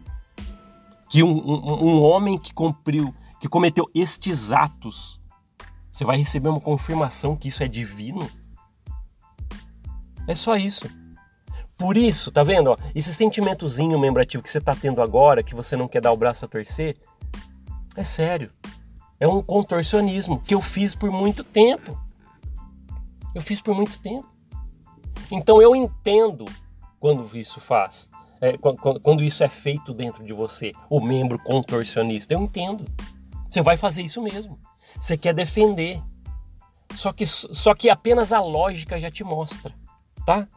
Que 1.08 1.22
um, 1.22 1.30
um, 1.30 1.86
um 1.86 2.02
homem 2.02 2.36
que 2.36 2.52
cumpriu, 2.52 3.14
que 3.40 3.48
cometeu 3.48 3.86
estes 3.94 4.52
atos 4.52 5.17
você 5.90 6.04
vai 6.04 6.16
receber 6.16 6.48
uma 6.48 6.60
confirmação 6.60 7.36
que 7.36 7.48
isso 7.48 7.62
é 7.62 7.68
divino. 7.68 8.28
É 10.26 10.34
só 10.34 10.56
isso. 10.56 10.88
Por 11.76 11.96
isso, 11.96 12.30
tá 12.30 12.42
vendo? 12.42 12.72
Ó, 12.72 12.76
esse 12.94 13.14
sentimentozinho 13.14 13.98
membrativo 13.98 14.42
que 14.42 14.50
você 14.50 14.60
tá 14.60 14.74
tendo 14.74 15.00
agora, 15.00 15.42
que 15.42 15.54
você 15.54 15.76
não 15.76 15.86
quer 15.86 16.00
dar 16.00 16.12
o 16.12 16.16
braço 16.16 16.44
a 16.44 16.48
torcer, 16.48 16.96
é 17.96 18.04
sério. 18.04 18.50
É 19.20 19.26
um 19.26 19.42
contorcionismo 19.42 20.40
que 20.40 20.54
eu 20.54 20.60
fiz 20.60 20.94
por 20.94 21.10
muito 21.10 21.42
tempo. 21.44 21.98
Eu 23.34 23.40
fiz 23.40 23.60
por 23.60 23.74
muito 23.74 23.98
tempo. 24.00 24.28
Então 25.30 25.62
eu 25.62 25.74
entendo 25.74 26.44
quando 26.98 27.36
isso 27.36 27.60
faz, 27.60 28.10
é, 28.40 28.56
quando, 28.56 29.00
quando 29.00 29.22
isso 29.22 29.44
é 29.44 29.48
feito 29.48 29.94
dentro 29.94 30.24
de 30.24 30.32
você, 30.32 30.72
o 30.90 31.00
membro 31.00 31.38
contorcionista. 31.38 32.34
Eu 32.34 32.40
entendo. 32.40 32.84
Você 33.48 33.62
vai 33.62 33.76
fazer 33.76 34.02
isso 34.02 34.20
mesmo. 34.20 34.58
Você 35.00 35.16
quer 35.16 35.34
defender. 35.34 36.02
Só 36.94 37.12
que, 37.12 37.26
só 37.26 37.74
que 37.74 37.90
apenas 37.90 38.32
a 38.32 38.40
lógica 38.40 38.98
já 38.98 39.10
te 39.10 39.22
mostra, 39.22 39.74
tá? 40.24 40.48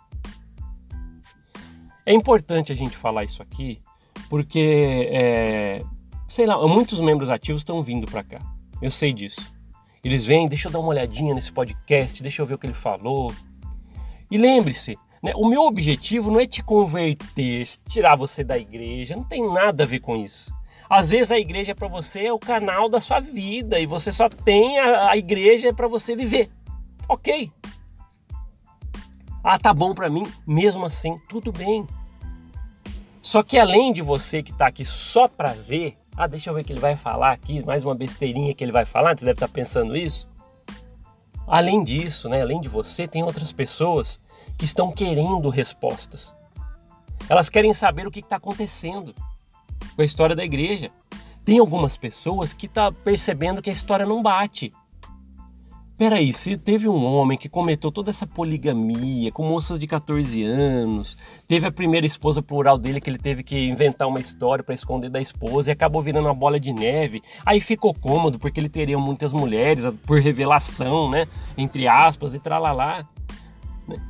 É 2.06 2.14
importante 2.14 2.72
a 2.72 2.76
gente 2.76 2.98
falar 2.98 3.24
isso 3.24 3.44
aqui, 3.44 3.82
porque, 4.30 5.10
é, 5.12 5.84
sei 6.28 6.46
lá, 6.46 6.66
muitos 6.68 7.00
membros 7.00 7.30
ativos 7.30 7.62
estão 7.62 7.84
vindo 7.84 8.08
para 8.08 8.24
cá. 8.24 8.40
Eu 8.82 8.90
sei 8.90 9.14
disso. 9.14 9.54
Eles 10.04 10.26
vêm, 10.26 10.48
deixa 10.48 10.68
eu 10.68 10.72
dar 10.72 10.80
uma 10.80 10.90
olhadinha 10.90 11.36
nesse 11.36 11.52
podcast, 11.52 12.24
deixa 12.24 12.42
eu 12.42 12.46
ver 12.46 12.56
o 12.56 12.58
que 12.58 12.66
ele 12.66 12.74
falou. 12.74 13.34
E 14.32 14.38
lembre-se, 14.38 14.98
né, 15.22 15.32
o 15.36 15.48
meu 15.48 15.62
objetivo 15.62 16.32
não 16.32 16.40
é 16.40 16.48
te 16.48 16.64
converter, 16.64 17.68
tirar 17.88 18.16
você 18.16 18.44
da 18.44 18.58
igreja, 18.58 19.16
não 19.16 19.24
tem 19.24 19.48
nada 19.54 19.84
a 19.84 19.86
ver 19.86 20.00
com 20.00 20.16
isso. 20.16 20.52
Às 20.92 21.12
vezes 21.12 21.32
a 21.32 21.40
igreja 21.40 21.74
para 21.74 21.88
você 21.88 22.26
é 22.26 22.34
o 22.34 22.38
canal 22.38 22.90
da 22.90 23.00
sua 23.00 23.22
vida 23.22 23.80
e 23.80 23.86
você 23.86 24.12
só 24.12 24.28
tem 24.28 24.78
a, 24.78 25.12
a 25.12 25.16
igreja 25.16 25.74
para 25.74 25.88
você 25.88 26.18
viver. 26.18 26.52
Ok. 27.08 27.50
Ah, 29.42 29.58
tá 29.58 29.74
bom 29.74 29.96
para 29.96 30.10
mim, 30.10 30.30
mesmo 30.46 30.86
assim, 30.86 31.18
tudo 31.30 31.50
bem. 31.50 31.88
Só 33.22 33.42
que 33.42 33.58
além 33.58 33.94
de 33.94 34.02
você 34.02 34.44
que 34.44 34.52
está 34.52 34.68
aqui 34.68 34.84
só 34.84 35.30
para 35.30 35.54
ver, 35.54 35.98
ah, 36.14 36.28
deixa 36.28 36.50
eu 36.50 36.54
ver 36.54 36.60
o 36.60 36.66
que 36.66 36.74
ele 36.74 36.82
vai 36.82 36.98
falar 36.98 37.32
aqui, 37.32 37.66
mais 37.66 37.86
uma 37.86 37.96
besteirinha 37.96 38.54
que 38.54 38.62
ele 38.62 38.74
vai 38.74 38.84
falar, 38.84 39.18
você 39.18 39.24
deve 39.24 39.38
estar 39.38 39.48
tá 39.48 39.54
pensando 39.54 39.96
isso. 39.96 40.28
Além 41.48 41.86
disso, 41.86 42.28
né, 42.28 42.42
além 42.42 42.60
de 42.60 42.68
você, 42.68 43.08
tem 43.08 43.24
outras 43.24 43.54
pessoas 43.54 44.20
que 44.58 44.66
estão 44.66 44.92
querendo 44.92 45.48
respostas. 45.48 46.36
Elas 47.30 47.48
querem 47.48 47.74
saber 47.74 48.06
o 48.06 48.12
que 48.12 48.20
está 48.20 48.36
acontecendo 48.36 49.16
a 50.01 50.05
história 50.05 50.36
da 50.36 50.43
igreja. 50.43 50.91
Tem 51.43 51.60
algumas 51.60 51.98
pessoas 51.98 52.53
que 52.53 52.67
tá 52.67 52.91
percebendo 52.91 53.62
que 53.62 53.70
a 53.70 53.74
história 53.74 54.05
não 54.05 54.22
bate. 54.22 54.72
Peraí, 56.01 56.34
se 56.34 56.58
teve 56.58 56.89
um 56.89 57.05
homem 57.05 57.38
que 57.38 57.48
cometeu 57.48 57.91
toda 57.91 58.10
essa 58.10 58.25
poligamia 58.25 59.31
com 59.31 59.48
moças 59.48 59.77
de 59.77 59.86
14 59.86 60.43
anos, 60.43 61.15
teve 61.48 61.67
a 61.67 61.72
primeira 61.72 62.08
esposa 62.08 62.41
plural 62.41 62.75
dele 62.75 63.00
que 63.00 63.08
ele 63.08 63.20
teve 63.20 63.43
que 63.43 63.67
inventar 63.67 64.08
uma 64.08 64.20
história 64.20 64.63
para 64.63 64.74
esconder 64.74 65.12
da 65.12 65.22
esposa 65.22 65.70
e 65.70 65.74
acabou 65.74 66.01
virando 66.01 66.25
uma 66.25 66.34
bola 66.34 66.60
de 66.60 66.74
neve, 66.74 67.22
aí 67.46 67.62
ficou 67.62 67.93
cômodo 67.93 68.39
porque 68.39 68.60
ele 68.60 68.67
teria 68.67 68.98
muitas 68.98 69.31
mulheres 69.31 69.86
por 70.03 70.20
revelação, 70.20 71.08
né? 71.08 71.27
Entre 71.55 71.88
aspas 71.88 72.34
e 72.34 72.39
tralalá. 72.39 73.08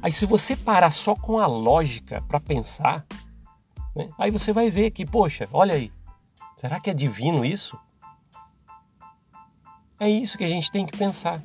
Aí 0.02 0.14
se 0.14 0.26
você 0.26 0.56
parar 0.56 0.92
só 0.92 1.14
com 1.14 1.40
a 1.40 1.46
lógica 1.48 2.24
para 2.26 2.40
pensar, 2.40 3.06
né? 3.96 4.10
Aí 4.18 4.32
você 4.32 4.54
vai 4.54 4.70
ver 4.70 4.92
que, 4.92 5.06
poxa, 5.06 5.48
olha 5.52 5.76
aí, 5.76 5.92
será 6.56 6.80
que 6.80 6.90
é 6.90 6.94
divino 6.94 7.44
isso? 7.44 7.78
É 10.00 10.10
isso 10.10 10.38
que 10.38 10.44
a 10.44 10.48
gente 10.50 10.72
tem 10.72 10.86
que 10.86 10.98
pensar. 10.98 11.42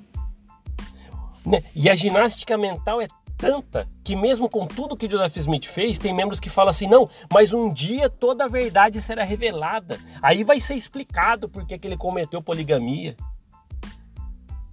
Né? 1.44 1.62
E 1.74 1.90
a 1.90 1.94
ginástica 1.94 2.56
mental 2.56 3.00
é 3.00 3.06
tanta 3.36 3.86
que 4.02 4.16
mesmo 4.16 4.48
com 4.48 4.66
tudo 4.66 4.96
que 4.96 5.08
Joseph 5.08 5.36
Smith 5.36 5.66
fez, 5.66 5.98
tem 5.98 6.14
membros 6.14 6.40
que 6.40 6.48
falam 6.48 6.70
assim, 6.70 6.86
não, 6.86 7.08
mas 7.32 7.52
um 7.52 7.72
dia 7.72 8.08
toda 8.08 8.44
a 8.44 8.48
verdade 8.48 9.00
será 9.00 9.22
revelada. 9.22 9.98
Aí 10.22 10.42
vai 10.42 10.58
ser 10.58 10.74
explicado 10.74 11.48
por 11.48 11.66
que 11.66 11.78
ele 11.82 11.96
cometeu 11.96 12.42
poligamia. 12.42 13.16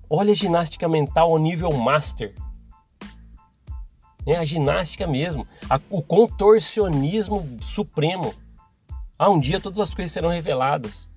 Olha 0.10 0.32
a 0.32 0.36
ginástica 0.36 0.88
mental 0.88 1.32
ao 1.32 1.40
nível 1.40 1.72
master. 1.74 2.34
É 4.26 4.36
a 4.36 4.46
ginástica 4.46 5.06
mesmo, 5.06 5.46
a, 5.70 5.80
o 5.90 6.02
contorcionismo 6.02 7.46
supremo. 7.62 8.34
Ah, 9.20 9.30
um 9.30 9.40
dia 9.40 9.60
todas 9.60 9.80
as 9.80 9.94
coisas 9.94 10.12
serão 10.12 10.30
reveladas. 10.30 11.10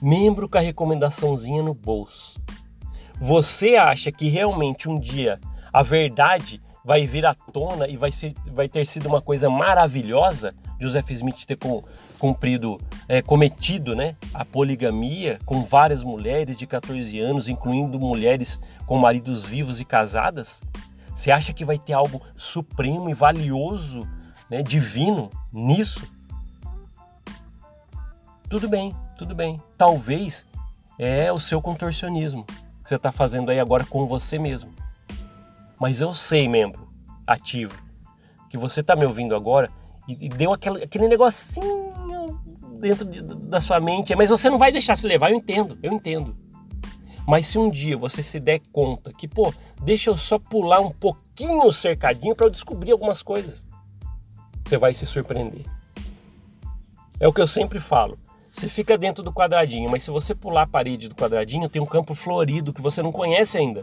Membro 0.00 0.48
com 0.48 0.58
a 0.58 0.60
recomendaçãozinha 0.60 1.62
no 1.62 1.72
bolso. 1.72 2.38
Você 3.18 3.76
acha 3.76 4.12
que 4.12 4.28
realmente 4.28 4.88
um 4.88 5.00
dia 5.00 5.40
a 5.72 5.82
verdade 5.82 6.60
vai 6.84 7.06
vir 7.06 7.26
à 7.26 7.34
tona 7.34 7.88
e 7.88 7.96
vai, 7.96 8.12
ser, 8.12 8.34
vai 8.52 8.68
ter 8.68 8.86
sido 8.86 9.06
uma 9.08 9.20
coisa 9.20 9.48
maravilhosa? 9.48 10.54
Joseph 10.78 11.10
Smith 11.10 11.46
ter 11.46 11.58
cumprido, 12.18 12.78
é, 13.08 13.22
cometido 13.22 13.96
né, 13.96 14.14
a 14.32 14.44
poligamia 14.44 15.38
com 15.44 15.64
várias 15.64 16.04
mulheres 16.04 16.56
de 16.56 16.66
14 16.66 17.18
anos, 17.18 17.48
incluindo 17.48 17.98
mulheres 17.98 18.60
com 18.86 18.98
maridos 18.98 19.44
vivos 19.44 19.80
e 19.80 19.84
casadas? 19.84 20.62
Você 21.16 21.30
acha 21.30 21.54
que 21.54 21.64
vai 21.64 21.78
ter 21.78 21.94
algo 21.94 22.20
supremo 22.36 23.08
e 23.08 23.14
valioso, 23.14 24.06
né, 24.50 24.62
divino 24.62 25.30
nisso? 25.50 26.06
Tudo 28.50 28.68
bem, 28.68 28.94
tudo 29.16 29.34
bem. 29.34 29.60
Talvez 29.78 30.44
é 30.98 31.32
o 31.32 31.40
seu 31.40 31.62
contorcionismo 31.62 32.44
que 32.44 32.90
você 32.90 32.96
está 32.96 33.10
fazendo 33.10 33.50
aí 33.50 33.58
agora 33.58 33.82
com 33.86 34.06
você 34.06 34.38
mesmo. 34.38 34.70
Mas 35.80 36.02
eu 36.02 36.12
sei, 36.12 36.46
membro 36.48 36.86
ativo, 37.26 37.74
que 38.50 38.58
você 38.58 38.82
está 38.82 38.94
me 38.94 39.06
ouvindo 39.06 39.34
agora 39.34 39.70
e, 40.06 40.26
e 40.26 40.28
deu 40.28 40.52
aquele, 40.52 40.84
aquele 40.84 41.08
negocinho 41.08 41.94
dentro 42.78 43.06
de, 43.06 43.22
da 43.22 43.60
sua 43.60 43.80
mente, 43.80 44.14
mas 44.14 44.28
você 44.28 44.50
não 44.50 44.58
vai 44.58 44.70
deixar 44.70 44.96
se 44.96 45.06
levar, 45.06 45.30
eu 45.30 45.36
entendo, 45.36 45.78
eu 45.82 45.94
entendo. 45.94 46.36
Mas 47.26 47.46
se 47.46 47.58
um 47.58 47.68
dia 47.68 47.96
você 47.96 48.22
se 48.22 48.38
der 48.38 48.60
conta 48.72 49.12
que, 49.12 49.26
pô, 49.26 49.52
deixa 49.82 50.10
eu 50.10 50.16
só 50.16 50.38
pular 50.38 50.80
um 50.80 50.90
pouquinho 50.90 51.66
o 51.66 51.72
cercadinho 51.72 52.36
para 52.36 52.46
eu 52.46 52.50
descobrir 52.50 52.92
algumas 52.92 53.22
coisas, 53.22 53.66
você 54.64 54.78
vai 54.78 54.94
se 54.94 55.04
surpreender. 55.04 55.64
É 57.18 57.26
o 57.26 57.32
que 57.32 57.40
eu 57.40 57.46
sempre 57.46 57.80
falo. 57.80 58.18
Você 58.50 58.68
fica 58.68 58.96
dentro 58.96 59.22
do 59.22 59.32
quadradinho, 59.32 59.90
mas 59.90 60.02
se 60.02 60.10
você 60.10 60.34
pular 60.34 60.62
a 60.62 60.66
parede 60.66 61.08
do 61.08 61.14
quadradinho, 61.14 61.68
tem 61.68 61.82
um 61.82 61.86
campo 61.86 62.14
florido 62.14 62.72
que 62.72 62.80
você 62.80 63.02
não 63.02 63.12
conhece 63.12 63.58
ainda, 63.58 63.82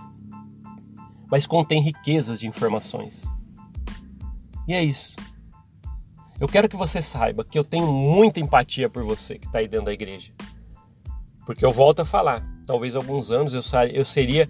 mas 1.30 1.46
contém 1.46 1.82
riquezas 1.82 2.40
de 2.40 2.48
informações. 2.48 3.28
E 4.68 4.74
é 4.74 4.84
isso. 4.84 5.16
Eu 6.40 6.48
quero 6.48 6.68
que 6.68 6.76
você 6.76 7.02
saiba 7.02 7.44
que 7.44 7.58
eu 7.58 7.64
tenho 7.64 7.92
muita 7.92 8.40
empatia 8.40 8.90
por 8.90 9.04
você 9.04 9.38
que 9.38 9.46
está 9.46 9.60
aí 9.60 9.68
dentro 9.68 9.86
da 9.88 9.94
igreja. 9.94 10.34
Porque 11.46 11.64
eu 11.64 11.72
volto 11.72 12.02
a 12.02 12.06
falar, 12.06 12.44
talvez 12.66 12.96
alguns 12.96 13.32
anos 13.32 13.54
eu 13.54 14.06
seria 14.06 14.50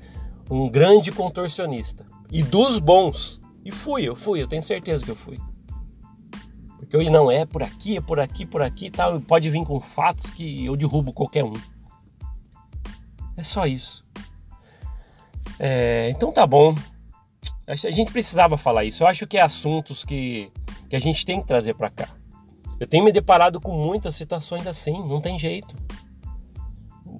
um 0.49 0.69
grande 0.69 1.11
contorcionista. 1.11 2.05
E 2.31 2.43
dos 2.43 2.79
bons. 2.79 3.39
E 3.63 3.71
fui, 3.71 4.03
eu 4.03 4.15
fui, 4.15 4.41
eu 4.41 4.47
tenho 4.47 4.61
certeza 4.61 5.03
que 5.03 5.11
eu 5.11 5.15
fui. 5.15 5.39
Porque 6.77 6.95
eu 6.97 7.11
não 7.11 7.31
é 7.31 7.45
por 7.45 7.63
aqui, 7.63 7.97
é 7.97 8.01
por 8.01 8.19
aqui, 8.19 8.45
por 8.45 8.61
aqui 8.61 8.89
tal. 8.89 9.19
Pode 9.21 9.49
vir 9.49 9.63
com 9.65 9.79
fatos 9.79 10.29
que 10.29 10.65
eu 10.65 10.75
derrubo 10.75 11.13
qualquer 11.13 11.43
um. 11.43 11.53
É 13.37 13.43
só 13.43 13.65
isso. 13.65 14.03
É, 15.59 16.09
então 16.09 16.31
tá 16.31 16.45
bom. 16.45 16.75
A 17.65 17.75
gente 17.75 18.11
precisava 18.11 18.57
falar 18.57 18.83
isso. 18.83 19.03
Eu 19.03 19.07
acho 19.07 19.25
que 19.25 19.37
é 19.37 19.41
assuntos 19.41 20.03
que, 20.03 20.51
que 20.89 20.95
a 20.95 20.99
gente 20.99 21.25
tem 21.25 21.39
que 21.39 21.47
trazer 21.47 21.73
para 21.73 21.89
cá. 21.89 22.09
Eu 22.79 22.87
tenho 22.87 23.05
me 23.05 23.11
deparado 23.11 23.61
com 23.61 23.71
muitas 23.71 24.15
situações 24.15 24.67
assim, 24.67 24.91
não 25.07 25.21
tem 25.21 25.39
jeito. 25.39 25.73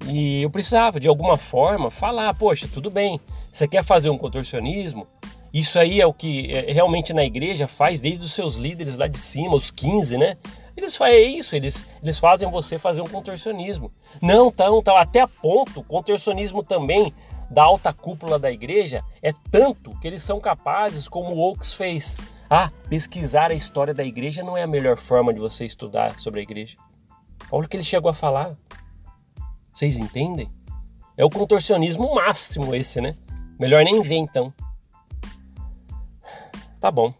E 0.06 0.42
eu 0.42 0.50
precisava, 0.50 1.00
de 1.00 1.08
alguma 1.08 1.36
forma, 1.36 1.90
falar: 1.90 2.34
poxa, 2.34 2.68
tudo 2.72 2.90
bem, 2.90 3.20
você 3.50 3.66
quer 3.66 3.82
fazer 3.82 4.10
um 4.10 4.18
contorcionismo? 4.18 5.06
Isso 5.52 5.78
aí 5.78 6.00
é 6.00 6.06
o 6.06 6.12
que 6.12 6.52
é, 6.52 6.72
realmente 6.72 7.12
na 7.12 7.24
igreja 7.24 7.68
faz 7.68 8.00
desde 8.00 8.24
os 8.24 8.32
seus 8.32 8.56
líderes 8.56 8.96
lá 8.96 9.06
de 9.06 9.18
cima, 9.18 9.54
os 9.54 9.70
15, 9.70 10.18
né? 10.18 10.36
Eles 10.76 10.96
fazem 10.96 11.14
é 11.14 11.22
isso, 11.22 11.54
eles, 11.54 11.86
eles 12.02 12.18
fazem 12.18 12.50
você 12.50 12.76
fazer 12.78 13.00
um 13.00 13.06
contorcionismo. 13.06 13.92
Não, 14.20 14.50
tão, 14.50 14.82
tão 14.82 14.96
até 14.96 15.24
ponto, 15.26 15.84
contorcionismo 15.84 16.64
também 16.64 17.12
da 17.48 17.62
alta 17.62 17.92
cúpula 17.92 18.38
da 18.38 18.50
igreja 18.50 19.04
é 19.22 19.32
tanto 19.52 19.96
que 20.00 20.08
eles 20.08 20.22
são 20.22 20.40
capazes, 20.40 21.08
como 21.08 21.32
o 21.32 21.38
Oaks 21.38 21.72
fez, 21.72 22.16
ah, 22.50 22.70
pesquisar 22.88 23.52
a 23.52 23.54
história 23.54 23.94
da 23.94 24.04
igreja 24.04 24.42
não 24.42 24.56
é 24.56 24.64
a 24.64 24.66
melhor 24.66 24.96
forma 24.96 25.32
de 25.32 25.38
você 25.38 25.64
estudar 25.64 26.18
sobre 26.18 26.40
a 26.40 26.42
igreja. 26.42 26.76
Olha 27.50 27.66
o 27.66 27.68
que 27.68 27.76
ele 27.76 27.84
chegou 27.84 28.10
a 28.10 28.14
falar. 28.14 28.56
Vocês 29.74 29.98
entendem? 29.98 30.48
É 31.16 31.24
o 31.24 31.30
contorcionismo 31.30 32.14
máximo 32.14 32.72
esse, 32.74 33.00
né? 33.00 33.16
Melhor 33.58 33.84
nem 33.84 34.00
ver 34.00 34.14
então. 34.14 34.54
Tá 36.80 36.90
bom. 36.90 37.12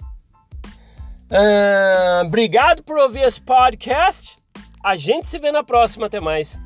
Uh, 1.30 2.24
obrigado 2.24 2.82
por 2.84 2.96
ouvir 2.98 3.22
esse 3.22 3.42
podcast. 3.42 4.38
A 4.84 4.94
gente 4.94 5.26
se 5.26 5.38
vê 5.38 5.50
na 5.50 5.64
próxima. 5.64 6.06
Até 6.06 6.20
mais. 6.20 6.62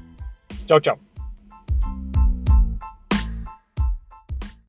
Tchau, 0.66 0.80
tchau. 0.80 1.07